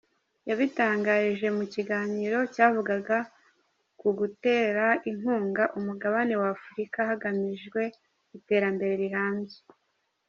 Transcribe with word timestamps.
Yabitangarije 0.49 1.47
mu 1.57 1.65
kiganiro 1.73 2.39
cyavugaga 2.53 3.17
ku 3.99 4.07
"Gutera 4.19 4.85
inkunga 5.09 5.63
Umugabane 5.77 6.33
wa 6.41 6.49
Afurika 6.55 6.97
hagamijwe 7.09 7.81
iterambere 8.37 8.93
rirambye". 9.03 9.57